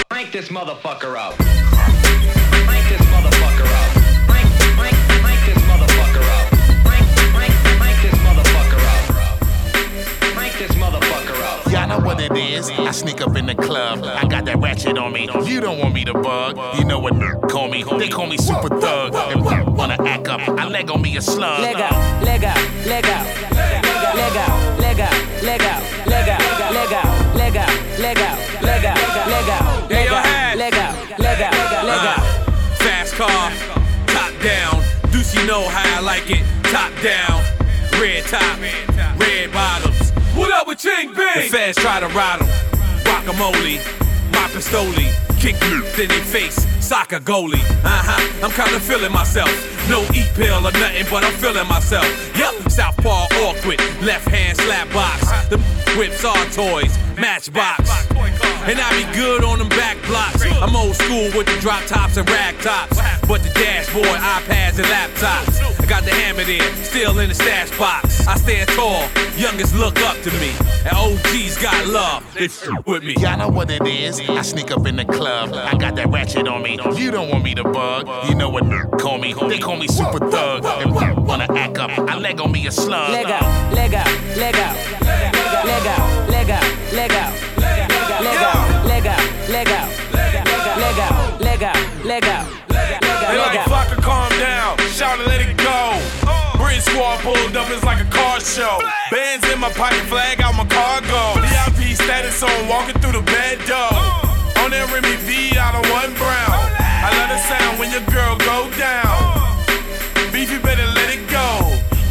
[0.08, 1.59] Crank this motherfucker up.
[11.70, 12.68] Y'all know what it is.
[12.70, 14.02] I sneak up in the club.
[14.04, 15.28] I got that ratchet on me.
[15.44, 16.58] You don't want me to bug.
[16.78, 17.84] You know what n- call me?
[17.98, 19.14] They call me super thug.
[19.14, 20.40] And n- wanna act up.
[20.48, 21.60] I leg on me a slug.
[21.62, 22.56] Leg out, leg out,
[22.86, 27.56] leg out, leg out, leg out, leg out, leg out, leg out, leg out, leg
[27.56, 30.58] out, leg out, leg out, leg out, Hey, yo, Haz.
[30.58, 32.18] leg out, leg out, leg out.
[32.18, 32.50] Uh,
[32.82, 33.52] fast car,
[34.06, 34.82] top down.
[35.12, 36.42] Deuce, you know how I like it.
[36.64, 37.42] Top down,
[38.00, 38.58] red top,
[39.20, 40.10] red bottoms.
[40.40, 41.28] What up with Ching Bing?
[41.36, 42.48] The feds try to ride 'em.
[43.04, 43.76] Guacamole,
[44.32, 46.66] my pistoli, kick you in their face.
[46.80, 48.22] Soccer goalie, uh huh.
[48.42, 49.52] I'm kinda feeling myself.
[49.90, 52.08] No eat pill or nothing, but I'm feeling myself.
[52.38, 55.20] Yep, southpaw awkward, left hand slap box.
[55.50, 55.58] The
[55.98, 57.90] whips are toys, matchbox.
[58.64, 60.42] And I be good on them back blocks.
[60.42, 62.96] I'm old school with the drop tops and rag tops.
[63.28, 65.69] But the dashboard, iPads, and laptops.
[65.90, 68.24] I got the hammer there, still in the stash box.
[68.24, 70.52] I stand tall, youngest look up to me.
[70.86, 73.16] And OGs got love, they f with me.
[73.18, 74.20] Y'all know what it is.
[74.20, 75.52] I sneak up in the club.
[75.52, 76.78] I got that ratchet on me.
[76.94, 78.06] You don't want me to bug.
[78.28, 79.34] You know what n- call me?
[79.34, 80.64] They call me super thug.
[80.64, 81.90] And n- wanna act up.
[81.98, 83.10] I leg on me a slug.
[83.10, 84.76] Leg out, leg out, leg out,
[85.66, 87.32] leg out, leg out, leg out,
[87.82, 89.18] leg out, leg out, leg out,
[89.50, 93.89] leg out, leg out, leg out, leg out, They like fucker,
[97.22, 98.80] pulled up, it's like a car show.
[99.10, 101.40] Bands in my pocket, flag out my cargo.
[101.40, 103.92] VIP status on, walking through the bed door.
[104.64, 106.60] On that Remy V out of one brown.
[106.80, 109.40] I love the sound when your girl go down.
[110.32, 111.48] Beef, you better let it go.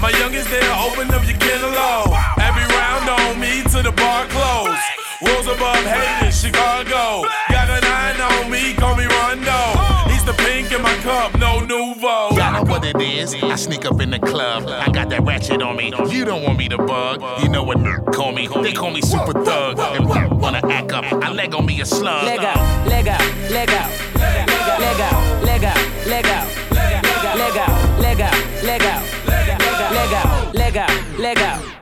[0.01, 2.13] My youngest there, open up your cantaloupe.
[2.41, 4.81] Every round on me to the bar close.
[5.21, 7.25] Rolls above haters, Chicago.
[13.19, 13.35] Is.
[13.35, 14.67] I sneak up in the club.
[14.67, 15.93] I got that ratchet on me.
[16.09, 17.21] You don't want me to bug.
[17.43, 17.77] You know what
[18.13, 18.47] call me?
[18.47, 19.79] They call me super thug.
[19.79, 20.07] And
[20.41, 21.05] wanna act up.
[21.05, 22.25] I leg on me a slug.
[22.25, 26.47] leg out, leg out, leg out, leg out, leg out, leg out,
[27.35, 29.03] leg out, leg out, leg out, leg out,
[29.93, 31.78] leg out, leg out, leg out,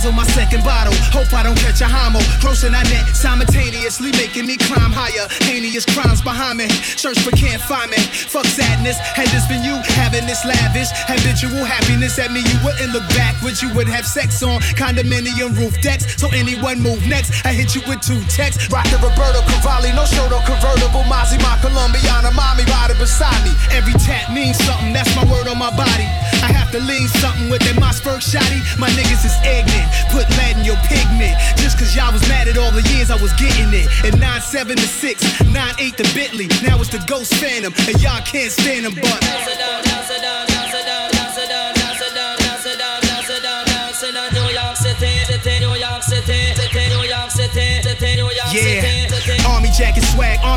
[0.00, 0.94] guzzle my second bottle.
[1.12, 2.20] Hope I don't catch a homo.
[2.40, 5.28] Grossing I net simultaneously, making me climb higher.
[5.44, 6.68] Heinous crimes behind me.
[6.96, 7.98] Search but can't find me.
[7.98, 8.96] Fuck sadness.
[8.98, 13.30] Had this been you having this lavish, habitual happiness at me, you wouldn't look back,
[13.40, 13.62] backwards.
[13.62, 16.20] You would have sex on condominium roof decks.
[16.20, 18.68] So anyone move next, I hit you with two texts.
[18.72, 21.04] Rock the Roberto Cavalli, no show, no convertible.
[21.08, 23.52] Mozzie, my Colombiana, mommy, riding beside me.
[23.72, 26.08] Every tap means something, that's my word on my body.
[26.42, 28.60] I have to lean something with that Mossberg shotty.
[28.78, 31.36] My niggas is ignorant, put lead in your pigment.
[31.60, 33.86] Just cause y'all was mad at all the years I was getting it.
[34.04, 36.48] And 9-7 to 6, 9-8 to Bentley.
[36.62, 39.20] Now it's the Ghost Phantom, and y'all can't stand them, but.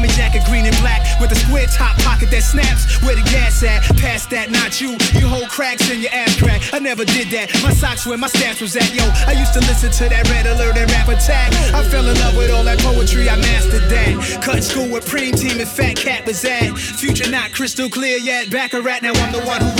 [0.04, 3.02] Army jacket green and black with a square top pocket that snaps.
[3.04, 3.84] Where the gas at?
[3.98, 4.98] Past that, not you.
[5.20, 6.62] You hold cracks in your ass crack.
[6.74, 7.54] I never did that.
[7.64, 8.94] My socks where my stats was at.
[8.94, 11.54] Yo, I used to listen to that red alert and rap attack.
[11.74, 13.30] I fell in love with all that poetry.
[13.30, 14.42] I mastered that.
[14.44, 16.76] Cut school with Preem Team and Fat Cat was at.
[16.78, 18.52] Future not crystal clear yet.
[18.52, 19.04] Back a rat.
[19.04, 19.72] Now I'm the one who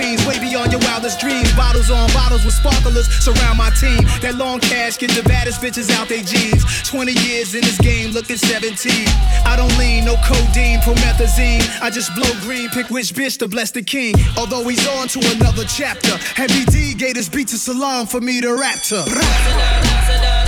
[0.00, 0.26] Queens.
[0.26, 1.52] Way beyond your wildest dreams.
[1.52, 4.00] Bottles on bottles with sparklers surround my team.
[4.22, 6.64] That long cash get the baddest bitches out they jeans.
[6.88, 8.90] 20 years in this game, looking 17.
[9.44, 11.62] I don't lean, no codeine, promethazine.
[11.82, 14.14] I just blow green, pick which bitch to bless the king.
[14.38, 16.16] Although he's on to another chapter.
[16.34, 20.39] Heavy D gave beat to Salaam for me to rap to.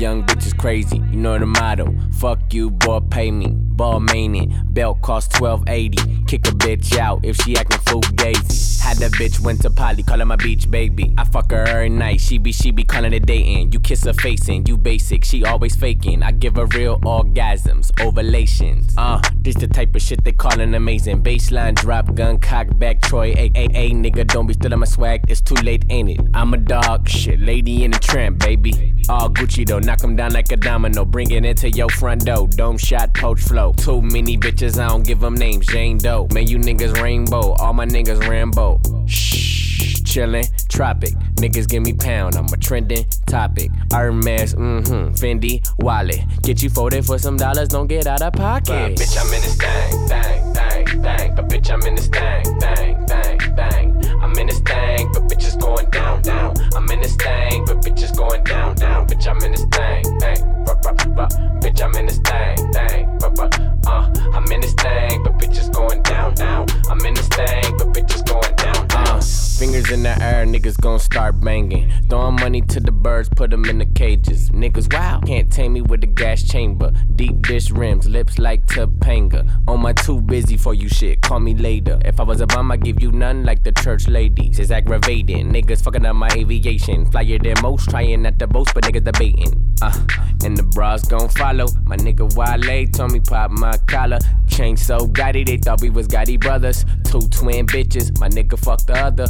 [0.00, 0.96] Young bitch is crazy.
[0.96, 1.94] You know the motto.
[2.12, 3.48] Fuck you, boy, pay me.
[3.48, 6.24] Ball mainin', belt cost 1280.
[6.24, 8.80] Kick a bitch out if she actin' fugazi.
[8.80, 11.14] Had that bitch went to Polly, call her my beach baby.
[11.18, 13.72] I fuck her every night, she be she be callin' it dating.
[13.72, 16.22] You kiss her face facing, you basic, she always faking.
[16.22, 18.94] I give her real orgasms, ovulations.
[18.96, 21.22] Uh, this the type of shit they callin' amazing.
[21.22, 25.24] Baseline drop, gun cock back, Troy, a a a nigga, don't be stealing my swag,
[25.28, 26.20] it's too late, ain't it?
[26.32, 28.99] I'm a dog, shit, lady in the tramp, baby.
[29.10, 32.24] All Gucci though, knock knock 'em down like a domino, bring it into your front
[32.24, 32.46] door.
[32.46, 33.72] Dome shot, poach flow.
[33.72, 36.28] Too many bitches, I don't give 'em names, Jane Doe.
[36.32, 38.80] Man, you niggas rainbow, all my niggas Rambo.
[39.06, 41.14] Shh, chillin', tropic.
[41.36, 43.70] Niggas give me pound, I'm a trending topic.
[43.92, 46.20] Hermes, mm-hmm, Fendi, wallet.
[46.42, 48.66] Get you folded for some dollars, don't get out of pocket.
[48.68, 51.34] But bitch, I'm in this thing, thing, thing, thing.
[51.34, 53.99] But bitch, I'm in this thing, thing, thing, thing.
[54.30, 56.54] I'm in this thing, but bitch, it's going down, down.
[56.76, 59.08] I'm in this thing, but bitch, it's going down, down.
[59.08, 61.28] Bitch, I'm in this thing, thing, buh, buh, buh.
[61.58, 63.48] Bitch, I'm in this thing, thing, buh, buh.
[63.88, 66.66] Uh, I'm in this thing, but bitch, it's going down, down.
[66.88, 68.89] I'm in this thing, but bitch, it's going down.
[69.10, 69.20] Uh,
[69.58, 71.90] fingers in the air, niggas gon' start banging.
[72.08, 74.50] Throwing money to the birds, put them in the cages.
[74.50, 76.92] Niggas, wow, can't tame me with the gas chamber.
[77.16, 79.50] Deep dish rims, lips like Topanga.
[79.66, 81.98] On my too busy for you shit, call me later.
[82.04, 84.60] If I was a bum, I'd give you none like the church ladies.
[84.60, 85.52] It's aggravating.
[85.52, 87.10] Niggas fucking up my aviation.
[87.10, 89.74] Flyer than most, trying at the boast, but niggas debating.
[89.82, 90.06] Uh,
[90.44, 91.66] and the bras gon' follow.
[91.84, 94.20] My nigga Wale told me pop my collar.
[94.48, 96.84] Chain so gaudy, they thought we was Gotti brothers.
[97.04, 99.26] Two twin bitches, my nigga fucked the other.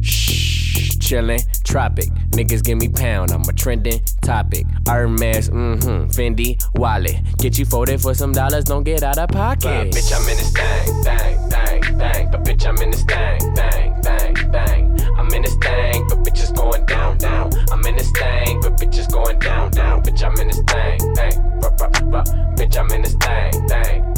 [0.00, 2.06] Shh, chillin', tropic.
[2.32, 4.66] Niggas give me pound, I'm a trending topic.
[4.86, 7.16] Hermes, mm-hmm, Fendi, wallet.
[7.38, 9.92] Get you folded for some dollars, don't get out of But pocket.
[9.92, 12.30] bitch, I'm in this thing, thing, thing, thing.
[12.30, 15.16] But bitch, I'm in this thing, thing, thing, thing.
[15.16, 17.50] I'm in this thing, but bitch, it's going down, down.
[17.70, 20.02] I'm in this thing, but bitch, it's going down, down.
[20.02, 22.24] Bitch, I'm in this thing, thing, buh, buh, buh.
[22.56, 24.14] Bitch, I'm in this thing, thing,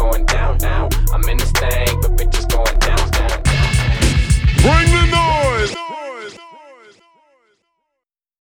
[0.00, 0.88] going down now.
[1.12, 3.72] I'm in this thing, but bitches going down, down, down.
[4.64, 6.09] Bring the noise!